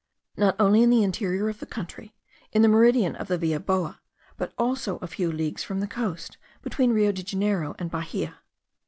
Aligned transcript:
not 0.35 0.55
only 0.59 0.81
in 0.81 0.89
the 0.89 1.03
interior 1.03 1.47
of 1.47 1.59
the 1.59 1.65
country, 1.67 2.15
in 2.51 2.63
the 2.63 2.67
meridian 2.67 3.15
of 3.17 3.27
Villa 3.27 3.59
Boa, 3.59 4.01
but 4.35 4.51
also 4.57 4.95
at 4.95 5.03
a 5.03 5.07
few 5.07 5.31
leagues 5.31 5.63
from 5.63 5.79
the 5.79 5.85
coast, 5.85 6.39
between 6.63 6.91
Rio 6.91 7.11
Janeiro 7.11 7.75
and 7.77 7.91
Bahia. 7.91 8.39